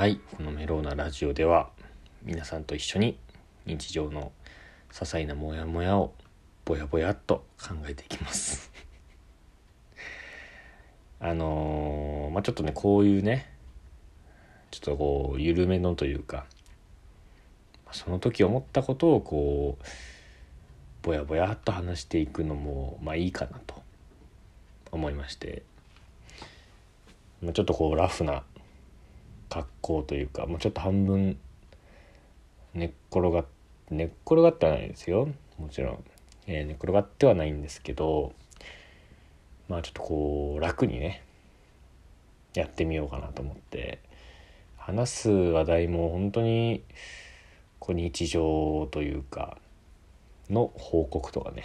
[0.00, 1.68] はいこのメローなラジオでは
[2.22, 3.18] 皆さんと一緒に
[3.66, 4.32] 日常の
[4.90, 6.14] 些細なモヤモヤを
[6.64, 8.72] ぼやぼやっと考えていきます。
[11.20, 13.52] あのー、まあちょっとねこういうね
[14.70, 16.46] ちょっとこう緩めのというか
[17.92, 19.84] その時思ったことをこう
[21.02, 23.82] ぼやぼやっと話していくのもまあいいかなと
[24.92, 25.62] 思いまして
[27.42, 28.44] ちょっとこうラフな
[29.50, 31.38] 格好というかもうちょっと半分
[32.72, 33.44] 寝っ転がっ
[33.90, 35.28] 寝っ転がってはないですよ。
[35.58, 36.04] もちろん、
[36.46, 38.32] えー、寝っ転がってはないんですけど
[39.68, 41.22] まあちょっとこう楽にね
[42.54, 43.98] やってみようかなと思って。
[44.80, 46.82] 話す話題も本当に
[47.78, 49.58] こう日常というか
[50.48, 51.64] の報告とかね。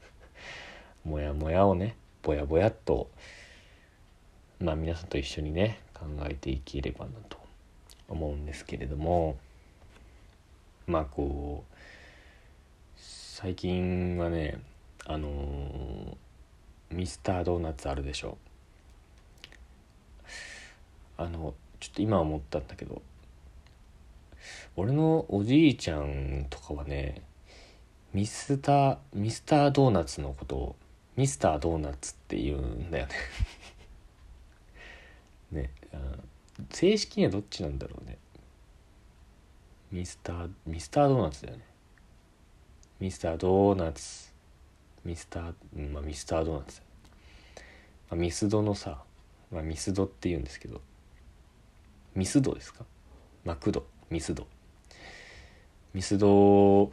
[1.02, 3.10] もやもやをねぼやぼやっと
[4.60, 7.36] まあ皆さんと一緒にね考えていければなと
[8.08, 9.36] 思うんですけれども
[10.86, 11.76] まあこう
[12.96, 14.60] 最近はね
[15.06, 16.16] あのー、
[16.90, 18.38] ミスタードーナツあるでしょ。
[21.16, 23.02] あのちょっと今思ったんだけど
[24.76, 27.22] 俺のおじいちゃんとかはね
[28.14, 30.76] ミスターミスタードーナツのことを
[31.16, 33.12] ミスタードーナツって言うんだよね。
[35.62, 35.70] ね。
[36.70, 38.18] 正式にはどっちなんだろうね。
[39.90, 41.64] ミスターミスタードーナツだよね。
[43.00, 44.30] ミスタードーナツ。
[45.04, 46.82] ミスター、うん、まあミスタードーナツ、
[48.10, 49.02] まあ、ミスドのさ、
[49.50, 50.80] まあ、ミスドって言うんですけど。
[52.14, 52.84] ミスドですか？
[53.44, 53.86] マクド。
[54.10, 54.46] ミスド。
[55.94, 56.90] ミスドを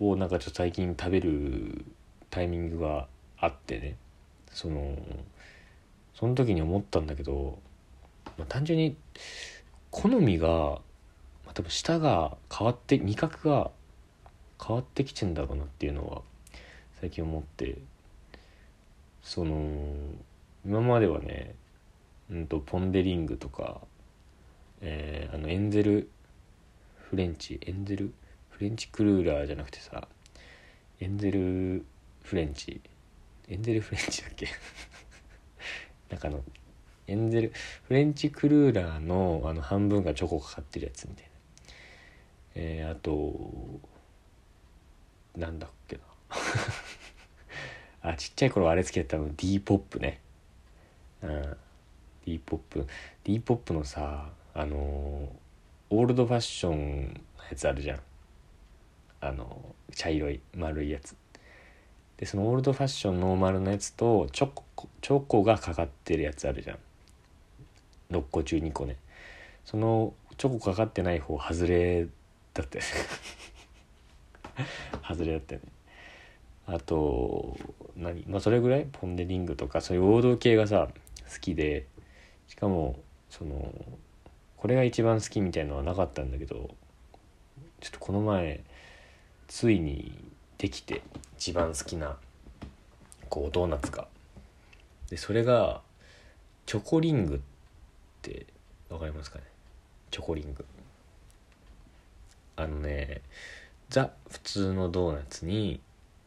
[0.00, 1.84] なんかちょっと最近食べる
[2.28, 3.08] タイミングが
[3.38, 3.96] あってね。
[4.52, 4.96] その
[6.14, 7.58] その時に思ったんだけど
[8.38, 8.96] まあ、単純に
[9.90, 10.80] 好みが、ま
[11.48, 13.70] あ、多分舌が変わって味覚が
[14.64, 16.22] 変わってきてんだろうなっていうのは
[17.00, 17.78] 最近思って。
[19.20, 19.94] その
[20.64, 21.54] 今まではね、
[22.30, 23.82] うんと、ポン・デ・リングとか、
[24.80, 26.08] えー、あのエンゼル
[26.96, 28.14] フレンチエンゼル？
[28.48, 30.08] フレンチクルーラーじゃなくてさ
[31.00, 31.84] エンゼル
[32.22, 32.80] フレンチ？
[33.48, 34.48] エンゼルフレンチだっけ？
[36.08, 36.42] なんかあの
[37.08, 37.52] エンゼル
[37.84, 41.30] フレンチクルーラーのあの半分がチョコかかってるやつみたいな。
[42.54, 43.80] えー、あと
[45.36, 46.02] なんだっけな。
[48.10, 50.20] あちっちゃい頃あれつけてたの D ポップね。
[51.22, 51.56] うん。
[52.26, 52.86] D ポップ。
[53.24, 57.04] D ポップのさあのー、オールドファッション
[57.38, 58.00] のやつあるじゃん。
[59.20, 61.16] あの茶色い丸いやつ。
[62.18, 66.78] でそのオールドファッションノーマルのやつとチョコチョコがかかってるやつあるじゃん。
[68.10, 68.96] 6個中2個ね。
[69.64, 72.06] そのチョコかかってない方外れ
[72.54, 72.84] だったよ
[75.06, 75.68] 外れだったよね。
[76.66, 77.56] あと
[77.96, 78.24] 何？
[78.26, 78.86] まあそれぐらい？
[78.90, 80.88] ポン・デ・リングとかそういう王道系がさ
[81.32, 81.86] 好きで。
[82.48, 82.98] しかも
[83.30, 83.72] その
[84.56, 86.74] これが一番好きみたいのはなかったんだけど
[87.80, 88.60] ちょっとこの前
[89.46, 90.12] ついに
[90.56, 91.02] できて
[91.36, 92.16] 一番好きな
[93.28, 94.08] こうドーナツが。
[95.10, 95.82] でそれが
[96.66, 97.38] チョコリングっ
[98.28, 98.46] って
[98.88, 99.44] 分かりますかね？
[100.10, 100.64] チョコリング。
[102.56, 103.20] あのね
[103.88, 105.80] ザ普通のドーナツに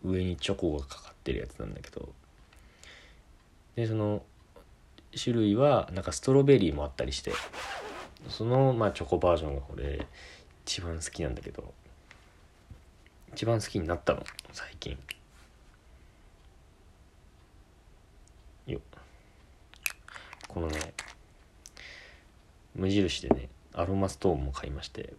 [0.03, 2.09] 上にチョコがかかってるやつなんだけど。
[3.75, 4.23] でその
[5.21, 7.31] 種類はなんかストロベリーもあったりして。
[8.29, 10.05] そのまあチョコバージョンがこれ
[10.65, 11.73] 一番好きなんだけど。
[13.33, 14.97] 一番好きになったの最近。
[18.67, 18.79] よ。
[20.47, 20.93] このね
[22.75, 25.13] 無印でねアロマストーンも買いまして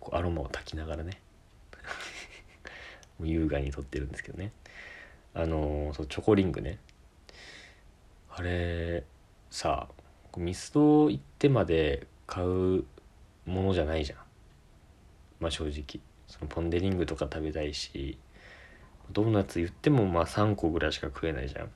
[0.00, 1.20] こうアロマを炊きながらね。
[3.22, 4.50] 優雅に撮ってるんですけどね。
[5.32, 6.78] あのー、そうチョコリングね。
[8.30, 9.04] あれ
[9.50, 9.88] さ
[10.36, 12.84] ミスド行ってまで買う
[13.44, 14.18] ものじゃないじゃん。
[15.38, 16.00] まあ正直。
[16.26, 18.16] そのポン・デ・リングとか食べたいし
[19.10, 21.70] ドーナツ言ってもまあ3個ぐらいしか食えないじゃん。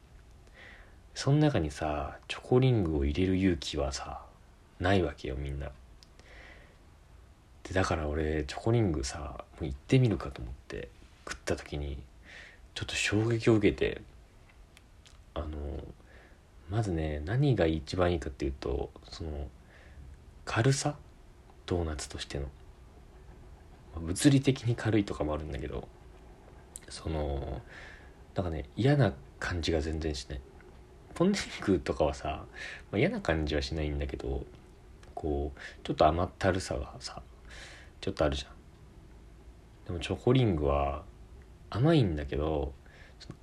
[1.15, 4.23] その中にさチョコリングを入れる勇気はさ
[4.81, 5.71] ないわけよみんな。
[7.65, 10.89] でだから俺チョコリングさもう行ってみるかと思って
[11.29, 11.99] 食った時に
[12.75, 14.03] ちょっと衝撃を受けて
[15.35, 15.49] あの
[16.71, 19.49] まずね何が一番いいかっていうとその
[20.45, 20.97] 軽さ？
[21.67, 22.47] ドーナツとしての。
[24.01, 25.89] 物理的に軽いとかもあるんだけど
[26.89, 27.63] その
[28.35, 30.41] なんかね嫌な感じが全然しない。
[31.15, 32.45] ポンデリングとかはさ、
[32.93, 34.45] まあ、嫌な感じはしないんだけど
[35.17, 37.23] こうちょっと甘ったるさがさ
[38.01, 38.53] ちょっとあるじゃん。
[39.87, 41.03] でもチョコリングは
[41.71, 42.75] 甘いんだけど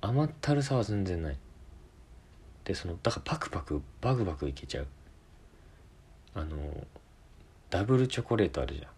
[0.00, 1.36] 甘ったるさは全然ない。
[2.64, 4.86] でそのだからパクパクバクバクいけちゃう。
[6.34, 6.56] あの
[7.70, 8.88] ダブルチョコレートあるじゃん。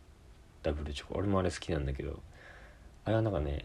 [0.62, 1.18] ダブルチョコ。
[1.18, 2.20] 俺もあれ好きなんだけど
[3.04, 3.64] あれはなんかね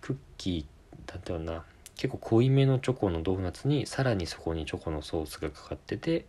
[0.00, 1.62] クッキーだったよな。
[1.96, 6.26] 結構濃いめのチョコのドーナツにさらにそこにチョコのソースがかかってて、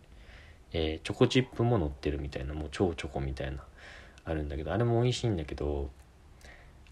[0.72, 3.62] えー、チョコチップも乗ってるみたいなもう超チョコみたいな
[4.24, 5.90] あるんだけどあれも美味しいんだけど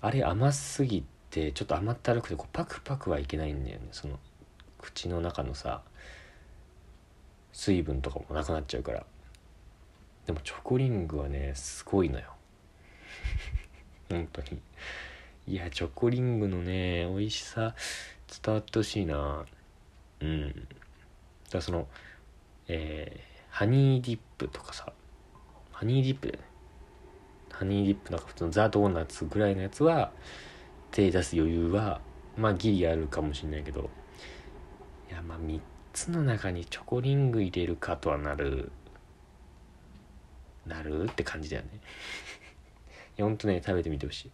[0.01, 3.89] あれ甘すぎてちょっと甘ったるくてこうパクパクはいけないんだよね。
[3.93, 4.19] その
[4.79, 5.83] 口の中のさ
[7.53, 9.05] 水分とかもなくなっちゃうから。
[10.27, 12.35] でもチョコリングはねすごいのよ。
[14.11, 14.61] 本当に。
[15.47, 17.75] いやチョコリングのね美味しさ
[18.43, 19.45] 伝わってほしいな。
[20.21, 20.49] うん。
[20.49, 20.67] だか
[21.55, 21.89] らその
[22.69, 24.93] えー、ハニーディップとかさ。
[25.73, 26.45] ハニーディップだよね。
[27.51, 30.13] ハニーディップなんか普通のザ・ドーナツぐらいのやつは
[30.91, 32.03] 手出す余裕は
[32.37, 33.89] まあギリあるかもしんないけど。
[35.11, 35.59] いやまあ3
[35.95, 38.71] つの中にチョコリング入れるかとはなる。
[40.67, 41.05] なる？
[41.05, 41.69] って感じだよね。
[41.77, 41.79] い
[43.17, 44.31] やほんとね食べてみてほしい。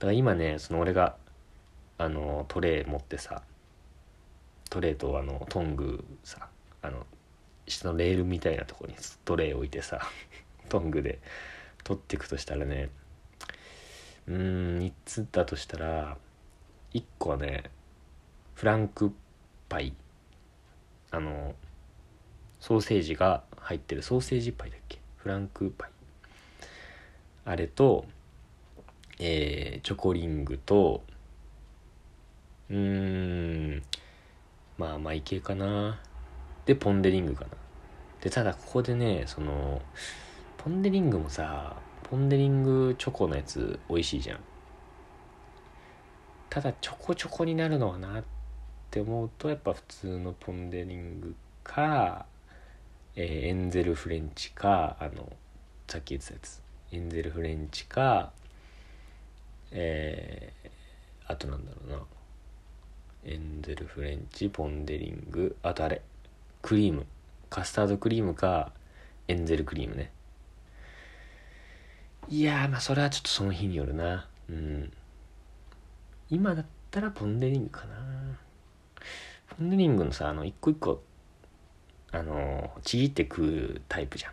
[0.00, 1.16] から今ねその俺が
[1.96, 3.40] あのトレー持ってさ
[4.68, 6.46] トレーとあのトングさ
[6.82, 7.06] あの
[7.70, 8.94] 下のレールみたいなとこに
[9.24, 10.00] トレー置いてさ
[10.68, 11.18] トングで
[11.84, 12.90] 取っていくとしたらね
[14.26, 16.16] うーん3つだとしたら
[16.92, 17.70] 1個はね
[18.54, 19.12] フランク
[19.68, 19.94] パイ。
[21.10, 21.54] あの
[22.60, 24.98] ソーセージが入ってるソーセージパイだっけ？
[25.16, 25.90] フランクパイ。
[27.44, 28.04] あれと
[29.20, 31.02] えー、チョコリングと
[32.70, 33.82] うーん
[34.76, 36.00] まあまあいけかな。
[36.66, 37.48] でポン・デ・リングかな
[38.20, 39.80] でただここでねその
[40.56, 44.40] ポン・デ・リングもさポン・デ・リングチョコのやつ美味しいじゃん。
[46.50, 48.24] ただちょこちょこになるのはなっ
[48.90, 52.24] て思うとやっぱ普通のポン・デ・リングか、
[53.14, 55.30] えー、エンゼルフレンチかあの
[55.86, 56.62] さっき言ってたやつ。
[56.90, 58.32] エンゼルフレンチか
[59.70, 60.70] えー、
[61.26, 62.02] あとなんだろうな。
[63.24, 66.00] エンゼルフレンチポン・デ・リングあとあれ
[66.62, 67.06] クリーム。
[67.50, 68.72] カスタードクリームか
[69.26, 70.10] エンゼルクリームね。
[72.28, 74.28] いやまあそれはちょっとその日によるな。
[74.50, 74.92] うん。
[76.30, 78.38] 今だったらポン・デ・リングかな。
[79.56, 81.02] ポン・デ・リングのさあの一個一個
[82.12, 84.32] あのちぎって食うタイプじゃん。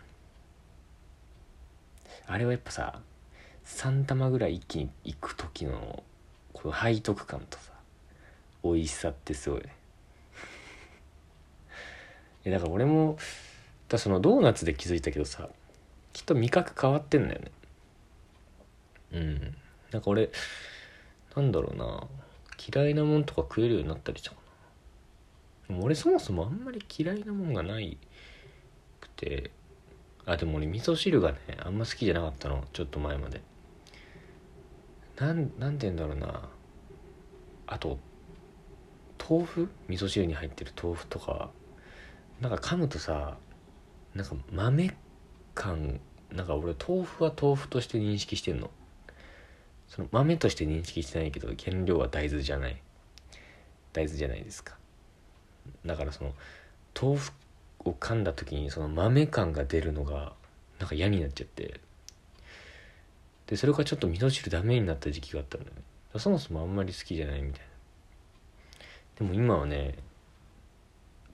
[2.28, 3.00] あれはやっぱさ
[3.64, 6.02] 3玉ぐらい一気にいく時の
[6.52, 7.72] この背徳感とさ
[8.62, 9.74] 美味しさってすごいね。
[12.46, 13.18] えだから俺も
[13.88, 15.48] だそのドーナツで気づいたけどさ
[16.12, 17.50] きっと味覚変わってんだよね。
[19.12, 19.54] うん。
[19.90, 20.30] なんか俺
[21.34, 22.06] なんだろうな。
[22.74, 24.36] 嫌いなもんとか食えるようになったりしたか
[25.68, 25.76] な。
[25.78, 27.98] 俺そもそもあんまり嫌いなもんがない
[29.00, 29.50] くて
[30.24, 33.42] あでも俺味噌汁がねあんま好きじゃなかったのちょっと前まで。
[35.18, 36.48] なんなんて言うんだろうな。
[37.66, 37.98] あと
[39.28, 39.68] 豆腐？
[39.88, 41.50] 味噌汁に入ってる豆腐とか
[42.40, 43.36] なんか噛むとさ
[44.14, 44.94] なんか豆
[45.54, 46.00] 感
[46.30, 48.70] なんか俺豆腐は豆腐として認識してんの。
[49.88, 52.82] その豆として認識してないけど原料は大豆じゃない。
[53.92, 54.76] 大豆じゃないですか。
[55.84, 56.32] だからその
[57.00, 57.32] 豆腐
[57.84, 60.32] を噛んだ時にその豆感が出るのが
[60.78, 61.80] なんか嫌になっちゃって。
[63.46, 65.82] でそれからちょっと味噌汁ダメになった時期があったんだよね。
[66.18, 67.66] そもそもあんまり好きじゃないみたいな。
[69.20, 69.94] でも今はね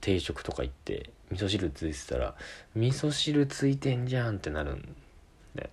[0.02, 2.34] 定食とか行って味噌汁ついてたら
[2.74, 4.94] 味噌汁ついてんじゃんってなるん
[5.54, 5.70] で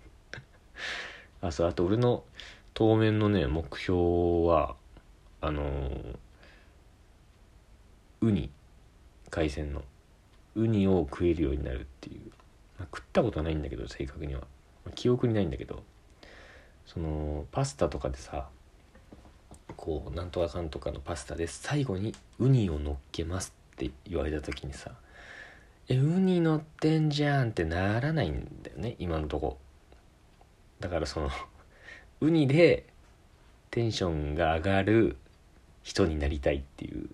[1.42, 2.24] あそうあと俺の
[2.72, 4.76] 当面のね目標は
[5.42, 6.16] あのー、
[8.22, 8.50] ウニ
[9.34, 9.82] 海鮮の。
[10.54, 12.30] ウニを食えるようになるっていう、
[12.78, 14.42] まあ、食ったことはないんだけど正確には。
[14.86, 15.82] ま記憶にないんだけど。
[16.86, 18.48] そのパスタとかでさ
[19.84, 24.92] こうなんとかかんとかのパスタで最後にウニを乗っけますって言われた時にさ
[25.90, 29.58] えウニ乗ってんじゃんってならないんだよね今のとこ。
[30.80, 31.28] だからその
[32.22, 32.86] ウニで
[33.70, 35.18] テンションが上がる
[35.82, 37.10] 人になりたいっていう。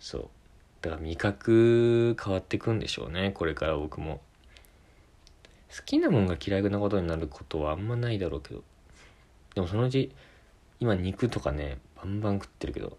[0.00, 0.28] そう。
[0.80, 4.22] だから味覚変わってくんでしょうねこれから僕も。
[5.76, 8.64] 好きなもんが嫌いなことになることはあんまないだろうけど。
[9.54, 10.10] でもそのうち
[10.82, 12.98] 今肉とかねバンバン食ってるけど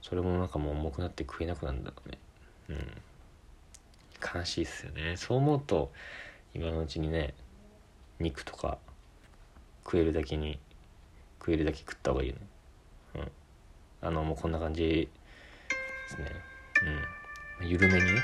[0.00, 2.18] それもなんかもう重くなって食えなくなるんだろうね。
[2.70, 4.38] うん。
[4.38, 5.18] 悲しいっすよね。
[5.18, 5.92] そう思うと
[6.54, 7.34] 今のうちにね
[8.18, 8.78] 肉とか
[9.84, 10.58] 食えるだけに
[11.38, 12.40] 食えるだけ食った方がいいよね。
[13.16, 13.32] うん。
[14.00, 15.08] あのもうこんな感じで
[16.08, 16.30] すね。
[17.60, 17.68] うん。
[17.68, 18.22] 緩めにね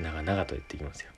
[0.00, 1.12] 長々とやっていきますよ。